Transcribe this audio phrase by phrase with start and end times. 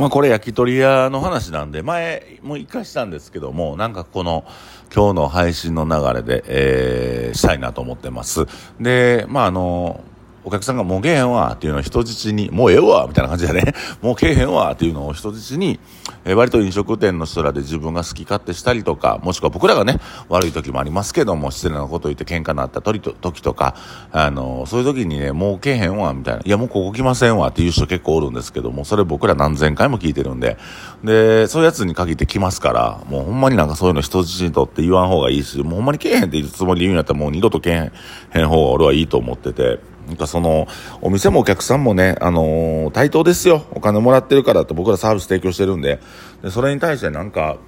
[0.00, 4.46] まあこれ焼き鳥屋の話なんで、前も一回したんですけども、なんかこの
[4.94, 8.46] 今日の配信の流れで、えー、したいなと思ってます。
[8.80, 10.02] で、まああの、
[10.44, 15.78] お客さんがもうけへんわっていうのを人質に、もうええわみたいな感じでね、 もうけえへんわっていうのを人質に、
[16.24, 19.98] えー、割と飲食店の人らで自分が好き勝手したりとか、もしくは僕らがね、
[20.28, 23.00] 悪い時もありますけども、失礼なこと言って喧嘩になった時
[23.42, 23.74] とか、
[24.12, 30.56] あのー、そういう時にね、もうけえへんわみたいな、いやもうここ来ませんわっていう人結構おるんですけども、それ僕ら何千回も聞いてるんで、
[31.04, 39.78] で、そういうやつに限って来ますから、もうほんまになんかそういうの人質にとって言わん方がいいし、もうほんまにけえへんって言うつもりで言うんやったらもう二度とけえへん方が俺はいいと思ってて、
[40.10, 40.66] なんかその、
[41.00, 43.64] お店もお客さんもね、あのー、対等ですよ。
[43.70, 46.00] お金もらってるからって僕らサービス提供してるんで。
[46.42, 47.58] で、それに対してなんか、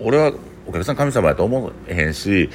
[0.00, 0.32] 俺は
[0.66, 2.48] お客さん神様やと思えへんし、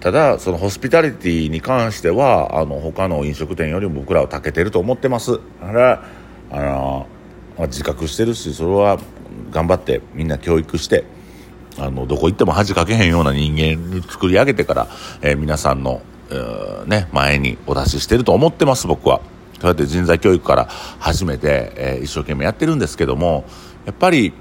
[0.00, 5.32] ただ、そのホスピタリティに関しては、あの、他の飲食店よりも僕らは長けてると思ってます。
[5.60, 6.04] だから、
[6.50, 8.98] あのー、自覚してるし、それは
[9.50, 11.04] 頑張ってみんな教育して、
[11.78, 14.88] あの、どこ行っても恥かけへんような人間に作り上げてから、
[15.20, 16.00] えー、皆さんの
[16.86, 19.20] ね、前にお出ししてると思ってます、僕は。
[19.60, 20.66] そうやって人材教育から
[20.98, 23.44] 始めて、えー、一生懸命やってるんですけども、
[23.86, 24.32] やっぱり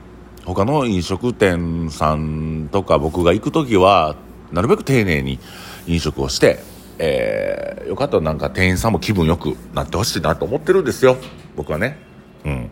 [0.46, 4.16] 他の飲食店さんとか僕が行く時は、
[4.52, 5.40] なるべく丁寧に
[5.86, 6.60] 飲食をして、
[6.98, 11.18] えー、よかったらなんか店員さんも気分よくなってほしいなと思ってるんですよ、
[11.56, 11.98] 僕はね。
[12.46, 12.72] うん。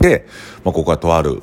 [0.00, 0.26] で、
[0.64, 1.42] まあ、ここはとある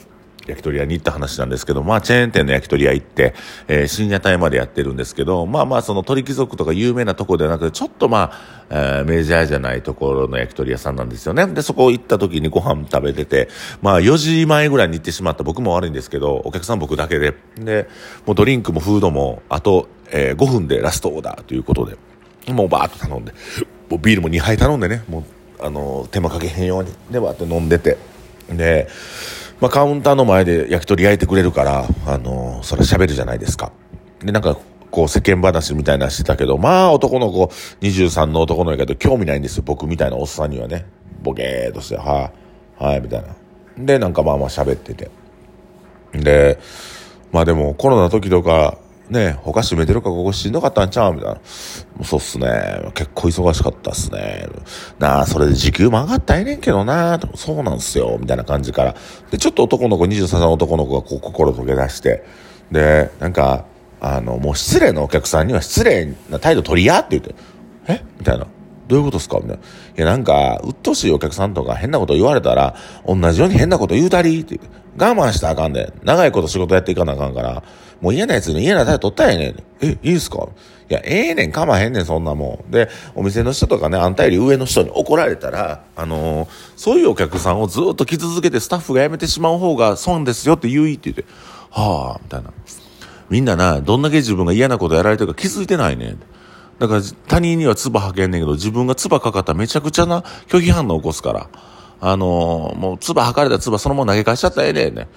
[0.50, 3.34] 焼き鳥屋に行った話なんですけど、まあ、チェーン店の焼き鳥屋行って、
[3.68, 11.48] えー、深夜帯までやってるんですけど、まあまあ、その鳥貴族とか有名なとこではなくて、ちょっとまあ、えー、メジャーじゃないところの焼き鳥屋さんなんですよね。
[11.48, 13.50] で、そこ行った時にご飯食べてて、
[13.82, 15.44] まあ、4時前ぐらいに行ってしまった。
[15.44, 17.90] 僕も悪いんですけど、お客さん僕だけで、で、
[18.26, 21.98] もうドリンクもフードも、あと、えー、5分でラストオーダーということで、
[22.52, 23.34] もうバーッと頼んで、
[23.90, 25.24] もうビールも2杯頼んでね、もう、
[25.66, 27.98] あの、手間かけへんように、で、バーって飲んでて、
[28.50, 28.88] で、
[29.62, 33.72] まあ、カウンターの前で焼き鳥焼いてくれるから、あのー、それ喋るじゃないですか。
[34.22, 34.58] で、なんか、
[34.92, 37.44] こう世間話みたいなしてたけど、まあ男の子、
[37.82, 39.64] 23の男の子やけど興味ないんですよ。
[39.66, 40.86] 僕みたいなおっさんにはね。
[41.22, 42.32] ボケーっとして、は
[42.82, 43.28] い、はい、みたいな。
[43.78, 45.12] で、なんかまあまあ喋ってて。
[46.14, 46.60] で、
[47.32, 48.78] まあでもコロナ時とか、
[49.10, 51.14] ね、他閉めてるかここしんどかったんちゃう？
[51.16, 51.40] みたいな。
[52.04, 52.92] そうっすね。
[52.94, 54.48] 結構忙しかったっすね。
[55.00, 58.18] なあ、それで時給も上がったらええねんけどなそうなんすよ。
[58.20, 58.96] みたいな感じから。
[59.32, 62.24] で、ちょっと男の子、23歳の男の子がこう心溶け出して。
[62.72, 63.66] で、なんか、
[64.00, 67.36] あの、もう失礼なお客さんには失礼な態度取りやって言って。
[67.88, 68.04] え？
[68.20, 68.46] みたいな。
[68.88, 69.38] どういうことですか？
[69.38, 69.58] みたいな。
[69.58, 69.60] い
[69.96, 72.76] や、なんか、鬱陶しいお客さんとか変なこと言われたら、
[73.06, 75.94] 同じように変なこと言うたりって言って我慢したらあかんで。
[76.04, 77.64] 長いこと仕事やっていかなあかんから、
[78.02, 79.64] もう嫌なやつに嫌な態度取ったらええねん。
[79.82, 80.48] え、いいですか？
[80.90, 82.72] いや、ええねん、かまへんねん、そんなもん。
[82.72, 91.26] で、お店の人とかね、あんたより上の人に怒られたら、あのー、そういうお客さんをずっと来続けてスタッフが辞めてしまう方が損ですよって言ういって言って、
[91.70, 92.52] はあ、みたいな。
[93.30, 96.20] みんなな、どんだけ自分が嫌なことやられてるか気づいてないねん。
[96.80, 101.50] だから他人には唾吐けんねんけど、自分が唾かかったらめちゃくちゃな拒否反応起こすから。
[102.02, 105.08] あのー、もう唾吐かれた唾そのまま投げ返しちゃったらええねんね。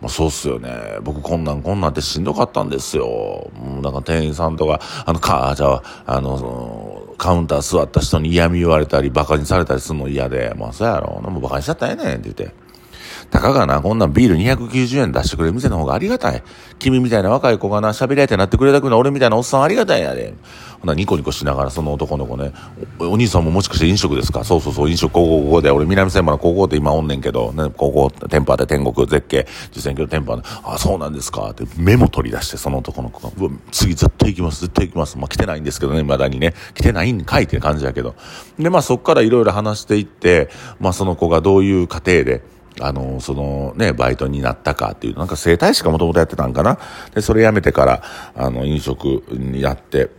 [0.00, 0.98] まあ、そうっすよね。
[1.02, 3.06] 僕こんなんこんなんってしんどかったんですよ。
[3.54, 11.20] もうなんか店員さんとか、あの、か、じゃあ、あの、カウンター座った人に嫌味言われたり、馬鹿にされたりするの嫌で、まあそうやろ。
[11.22, 12.63] もう馬鹿にしちゃったらええねんって言って。
[13.30, 16.42] たかがな、こんなんビール290円出してくれる店の方がありがたい。
[16.78, 20.34] 君みたいな若い子がな、喋り合いてなってくれたくない俺みたいなおっさんありがたいやで。
[20.80, 22.52] ほな、ニコニコしながらその男の子ね、
[22.98, 24.44] お兄さんももしかして飲食ですか？
[24.44, 31.50] そうそうそう、飲食高校ここで、俺南千葉の高校って今おんねんけど、ね、高校、店舗で天国絶景、実践教店舗で、あ、そうなんですか。
[31.50, 35.16] ってメモ取り出して、その男の子が、うわ、次絶対行きます、絶対行きます。
[35.16, 38.14] まあ来てないんですけどね、未だにね、来てないんかいって感じやけど。
[38.58, 42.42] で、まあそっからいろいろ話していって、まあその子がどういう過程で、
[42.80, 46.78] あの、そのね、バイトになったかっていう、なんか整体師かもともとやってたんかな。
[47.14, 48.02] で、それ辞めてから、
[48.34, 50.10] あの、飲食にやって、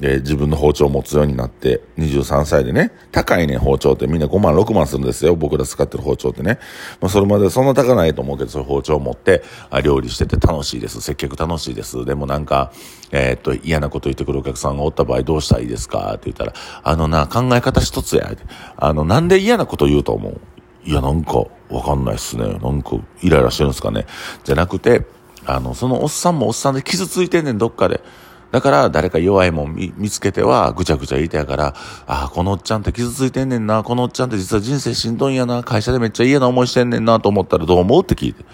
[0.00, 5.36] で、自分の包丁を持つようになって、23歳でね、高いね、包丁ってみんな5万、6万するんですよ。
[5.36, 6.58] 僕ら使ってる包丁ってね。
[7.00, 11.00] まあ、それまでそんな高ないと思うけど、そういう包丁を持って、あ料理してて楽しいです。
[11.00, 12.04] 接客楽しいです。
[12.04, 12.72] でもなんか、
[13.12, 16.10] えー、っと、嫌なこと言ってくるお客さんがおった場合どうしたらいいですか？
[16.14, 18.32] って言ったら、あのな、考え方一つや。
[18.76, 20.40] あの、なんで嫌なこと言うと思う？
[20.84, 22.58] いや、なんか、わかんないっすね。
[22.62, 24.06] なんか、イライラしてるんですかね。
[24.44, 25.06] じゃなくて、
[25.46, 28.02] あの、そのおっさんもおっさんで傷ついてんねん、どっかで。
[28.50, 31.74] だから誰か弱いもん見つけてはぐちゃぐちゃ言いたいから、
[32.06, 38.44] ああ、このおっちゃんって傷ついてんねんな、このおっちゃんって実は人生しんどいんやな、会社でめっちゃ嫌な思いしてんねんなと思ったらどう思うって聞いて。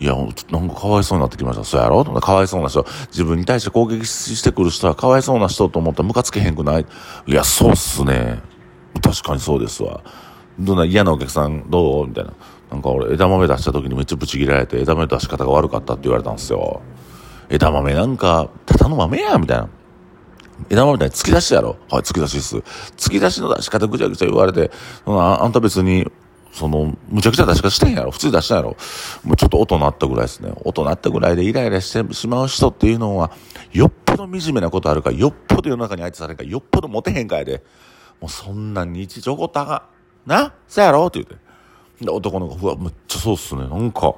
[0.00, 0.14] いや、
[0.50, 1.64] なんかかわいそうになってきました。
[1.64, 2.04] そうやろ？
[2.04, 2.86] かわいそうな人。
[3.08, 6.86] 自分に対して攻撃してくる人はかわいそうな人と思ったらムカつけへんくない？
[7.26, 8.40] いや、そうっすね。
[9.02, 10.00] 確かにそうですわ。
[10.58, 12.08] どんな嫌なお客さんどう？
[12.08, 12.32] みたいな。
[12.70, 16.82] なんか俺枝豆出した時にめっちゃブチ切られて枝豆出し方が悪かったって言われたんですよ。
[17.48, 19.70] 枝豆なんか、ただの豆やみたいな。
[20.68, 22.56] 枝豆みたいに突き出しやろはい、突き出しです。
[22.58, 24.70] 突き出しの出し方ぐちゃぐちゃ言われて、
[25.06, 26.10] ああんた別に、
[26.52, 28.76] その、むちゃくちゃ出し方してんやろ普通出したんやろ
[29.22, 30.52] もうちょっと音鳴ったぐらいですね。
[30.64, 33.30] 音鳴ったぐらいでイライラしてしまう人っていうのは、
[33.72, 37.62] よっぽど惨めなことあるか、よっぽど世の中に相手されるか、よっぽどモテへんかいで、
[38.20, 39.84] もうそんな日常ごたが、
[40.28, 40.52] な？
[40.68, 41.06] そうやろ？
[41.06, 42.04] って言って。
[42.04, 43.66] で、男の子、うわ、めっちゃそうっすね。
[43.66, 44.14] なんか、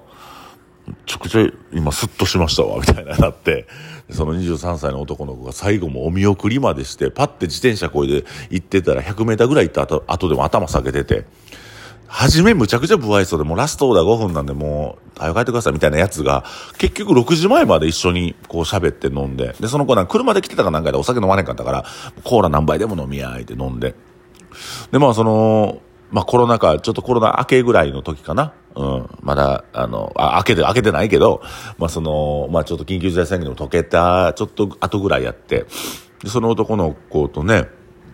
[0.86, 3.66] めちゃくちゃ今スッとしましたわ、みたいななって、
[4.10, 11.24] その23歳の男の子が最後もお見送りまでして、パッて自転車こいで行ってたら100メーターぐらい行った後後でも頭下げてて、
[12.06, 16.44] 初めむちゃくちゃ不愛想で、もうラストオーダー5分なんでもう、早く帰ってくださいみたいなやつが、
[16.76, 21.84] 結局6時前まで一緒にこう喋って飲んで、で、その子なんか車で来てたかなんかでお酒飲まねんかったから、
[22.24, 23.94] コーラ何杯でも飲みやいって飲んで。
[24.90, 25.80] で、まあその、
[26.10, 28.52] まあコロナ禍、ちょっとコロナ明けぐらいの時かな。
[28.74, 29.08] うん。
[29.20, 31.42] まだ、あの、あ、明けて、明けてないけど、
[31.78, 35.66] まあその、まあちょっと緊急事態宣言も解けた、ちょっと後ぐらいやって、
[36.22, 37.68] で、その男の子とね、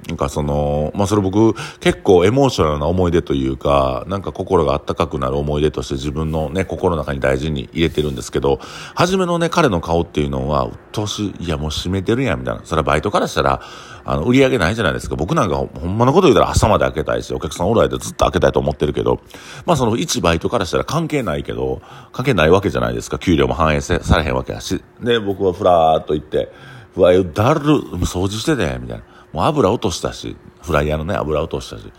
[0.08, 8.60] なんかその、まあ、それ僕結構エモーショナルな思い出というか、なんか心があったかくなる思い出として自分のね、心の中に大事に入れてるんですけど、
[8.94, 12.60] 初めのね、彼の顔っていうのは、うっとうしい、やもう閉めてるやん、みたいな。
[12.64, 13.60] それはバイトからしたら、
[14.04, 15.16] あの、売り上げないじゃないですか。
[15.16, 19.20] 僕なんかほんまのこと言うたら朝まで開けたいし、お客さんおる間ずっと開けたいと思ってるけど、
[19.64, 21.82] まあその一バイトからしたら関係ないけど、
[22.12, 23.18] 関係ないわけじゃないですか。
[23.18, 24.80] 給料も反映されへんわけやし。
[25.00, 26.52] で、僕はふらーっと行って、
[26.96, 27.18] うわ、だ
[27.54, 29.15] る、掃除してて、みたいな。
[29.36, 31.92] もう油落としたし、フライヤーのね、油落としたし。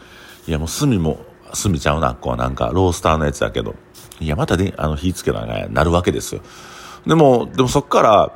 [0.48, 1.20] いや、もう炭も、
[1.54, 3.76] 炭ちゃうな、こうなんか、ロースターのやつだけど。
[4.20, 6.42] いや、またね、あの、火つけながなるわけですよ。
[7.06, 8.32] でも、でもそっから、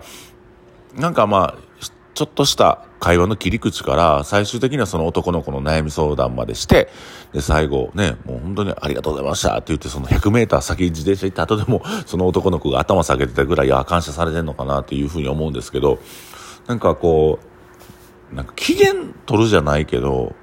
[0.93, 1.71] なんかまあ、
[2.13, 6.87] ちょっとした会話の切り口から、最終的にはその男の子の悩み相談までして、
[7.33, 15.97] で、最後ね、もう本当にありがとうございましたって言って、その100メーター先自転車行った後でも、その男の子が頭下げてたぐらい、あ、感謝されてんのかなっていうふうに思うんですけど、
[16.67, 17.50] なんかこう、
[18.33, 18.93] なんか機嫌
[19.25, 20.35] 取るじゃないけど、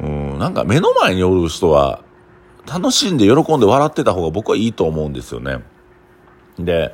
[0.00, 2.02] うん、なんか目の前におる人は、
[2.66, 5.62] 楽しんで喜んで笑ってた方が僕はいいと思うんですよね。
[6.58, 6.92] で、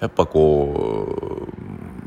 [0.00, 1.48] やっぱこ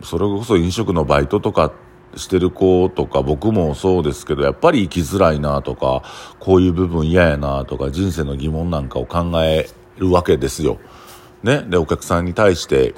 [0.02, 1.74] う、それこそ飲食のバイトとか
[2.16, 6.04] してる子とか僕もそうですけど、やっぱり生きづらいなとか、
[6.40, 10.80] こういう部分嫌やなとか、人生の疑問なんかを考えるわけですよ。
[11.44, 11.64] ね。
[11.68, 12.96] で、お客さんに対して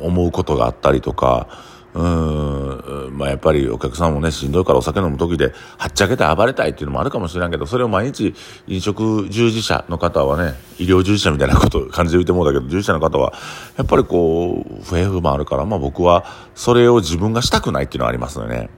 [0.00, 1.48] 思うことがあったりとか、
[1.96, 8.34] うん、まあやっぱりお客さんもね、しんどいからお酒飲む時で、はっちゃけて暴れたいっていうのもあるかもしれんけど、それを毎日
[8.66, 13.32] 飲食従事者の方はね、医療従事者みたいなこと感じで言うてもうだけど、従事者の方は、
[13.78, 18.68] やっぱりこう、不平不満あるから、まあ僕は、それを自分がしたくないっていうのはありますよね。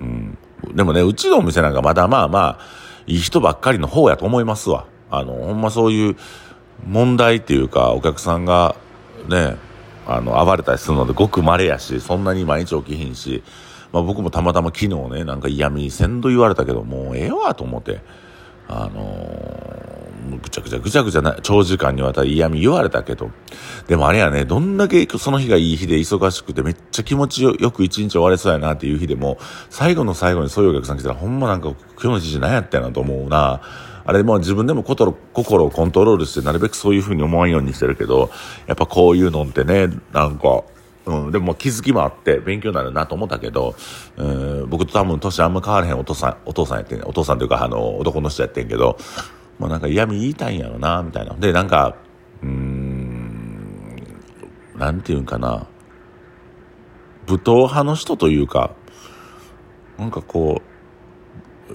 [0.00, 0.38] うん。
[0.72, 2.58] でもね、うちのお店なんかまだまあまあ、
[3.08, 4.86] いい人ばっかりの方やと思いますわ。
[5.10, 6.16] あの、ほんまそういう
[6.86, 8.76] 問題っていうか、お客さんが、
[9.28, 9.56] ね、
[10.06, 13.42] あの、暴れたりするのでごく稀やし、そんなに毎日起きひんし、
[13.92, 18.00] まあ僕もたまたま昨日ね、なんか嫌味せんと言われたけど、もうええわと思って、
[18.68, 23.30] あのー、ぐちゃぐちゃぐちゃぐちゃな、長時間にわたり嫌味言われたけど、
[23.88, 29.38] でもあれやね、どんだけその日がいい日で忙しくてめっちゃ気持ちよく一日終われそうやなっていう日でも、
[29.70, 33.60] 最後の最後にそういうお客さん来たらほんまなんか今日の一日何やったやなと思うな。
[34.04, 38.30] あれも自分でも心心をコントロールしてなるべくそういう風に思わんようにしてるけど、
[38.66, 40.62] やっぱこういうのってね、なんか、
[41.06, 43.74] うん、でも気づきもあって勉強になるなと思ったけど、
[44.16, 48.98] うん、僕と多分年あんま変わらへんお父さん、お父さんやってんお父さんというかあの、男の人やってんけど、
[49.58, 51.34] まあなんか嫌味言いたいんやろな、みたいな。
[51.34, 51.96] で、なんか、
[52.42, 53.96] うん、
[54.76, 55.66] なんていうんかな、
[57.26, 58.72] 武闘派の人というか、
[59.98, 60.69] なんかこう、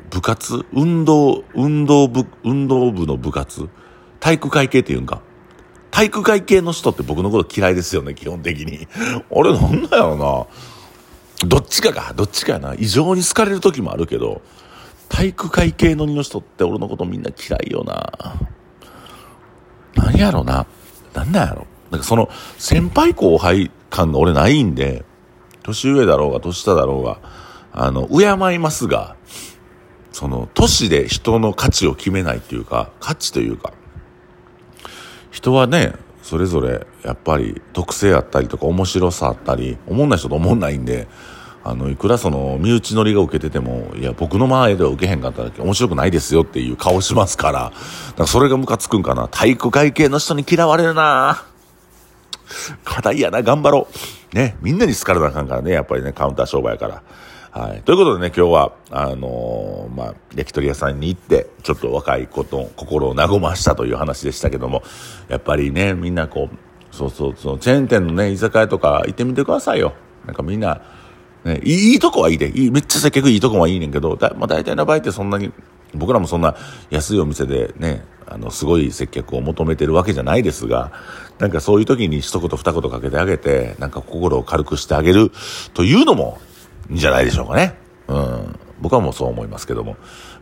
[0.10, 0.66] 部活？
[0.74, 3.70] 運動、運動部、運動部の部活？
[4.20, 5.22] 体育会系って言うんか？
[5.92, 8.88] 体育会系の人って僕のこと嫌いですよね、基本的に。
[9.30, 10.18] 俺なんだよ
[11.42, 11.48] な。
[11.48, 12.76] どっちかか、どっちかやな。
[12.78, 14.42] 異常に好かれる時もあるけど、
[15.08, 18.36] 体育会系の人って俺のことみんな嫌いよな。
[19.96, 20.66] 何やろな。
[21.14, 21.68] なんなんやろ。
[21.92, 25.06] なんかその、先輩後輩感が俺ないんで、
[25.64, 27.20] 年上だろうが年下だろうが、
[27.72, 29.15] あの、敬いますが、
[30.16, 33.74] その、都市で人の価値を決めないっていうか、価値というか、
[35.30, 35.92] 人はね、
[36.24, 41.10] それぞれやっぱり特性あったりとか面白さあったり、思んない人と思んないんで、
[41.66, 47.74] あの、いくらその、身内乗りが受けてても、いや、僕の前では受けへんかったら面白くないですよっていう顔しますから、だか
[48.20, 49.28] らそれがムカつくんかな。
[49.28, 51.44] 体育会系の人に嫌われるな
[52.86, 53.88] 課題やな、頑張ろ
[54.34, 54.36] う。
[54.36, 57.04] ね、みんなに好かれなあかんからね、やっぱりね、カウンター商売やから。
[57.56, 57.82] はい。
[57.84, 64.84] ということでね、今日は、あのー、まあ、焼き鳥屋さんに行って、ちょっと若い子と心を和ましたという話でしたけども、
[65.30, 66.58] やっぱりね、みんなこう、
[66.94, 69.94] そうそうそう、チェーン店のね、居酒屋とか行ってみてくださいよ。
[70.26, 70.82] なんかみんな、
[71.46, 75.54] ね、いいとこはいいで、いい、めっちゃ接客いいとこはいいねんけど、だまあ大体の場合ってそんなに、
[75.94, 76.58] 僕らもそんな
[76.90, 80.92] 安いお店でね、あの、すごい接客を求めてるわけじゃないですが、
[81.40, 85.32] なんかそういう時に一言二言かけてあげて、なんか心を軽くしてあげる
[85.74, 86.38] というのも
[86.92, 87.76] んじゃないでしょうかね。
[88.08, 88.60] うん。
[88.82, 89.94] 僕はもうそう思いますけども、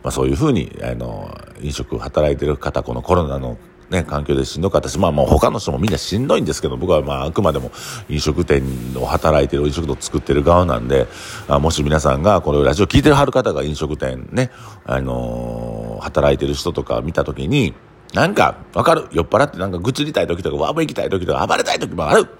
[0.02, 3.58] まあそういうふうに、あの、飲食働いてる方、このコロナの
[3.90, 7.70] ね、環境でしんどかったし、まあもう他の人もみんなしんどいんですけど、僕はまああくまでも
[8.08, 8.62] 飲食店
[8.96, 11.06] を働いてる、飲食店を作ってる側なんで、
[11.48, 14.50] あもし皆さんがこのラジオ聞いてるはる方が飲食店ね、
[14.84, 17.74] あのー、働いてる人とか見たときに、
[18.14, 22.30] なんか、わかる酔っ払ってなんか愚痴りたい時とか、ワーブ行きたい時とか、暴れたい時もあるで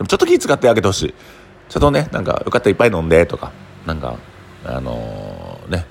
[0.00, 1.14] もちょっと気使ってあげてほしい。
[1.72, 3.50] ちょっとね、なんか、よかったらいっぱい飲んで、とか、
[3.86, 4.18] なんか、
[4.62, 5.86] あのー、ね、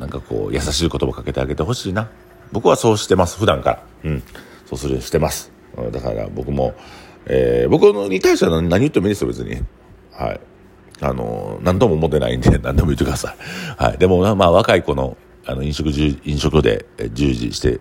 [0.00, 2.08] なんかこう、優しい言葉かけてあげてほしいな。
[2.52, 3.82] 僕はそうしてます、普段から。
[4.04, 4.22] うん。
[4.64, 5.52] そうする、してます。
[5.92, 6.72] だから僕も、
[7.26, 9.62] えー、僕に対しては何言ってもいいですよ、別に。
[10.12, 10.40] はい。
[11.02, 13.36] あの、何とも思ってないんで、 何でも言ってください。
[13.76, 13.98] はい。
[13.98, 17.78] でも、まあ、若い子の、あの、飲食、飲食で従事して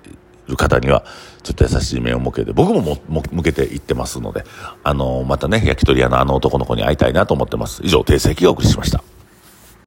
[0.47, 1.03] る方には、
[1.43, 4.43] ちょっと優しい目を向けて、僕ももも向けていってますので、
[4.83, 7.81] あの、またね、焼き鳥屋のあの男の子に会いたいなと思ってます。
[7.83, 9.03] 以上、定石をお送りしました。